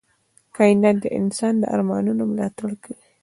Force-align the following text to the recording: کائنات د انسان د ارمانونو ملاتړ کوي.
کائنات 0.55 0.97
د 1.01 1.05
انسان 1.19 1.53
د 1.59 1.63
ارمانونو 1.75 2.21
ملاتړ 2.31 2.69
کوي. 2.83 3.03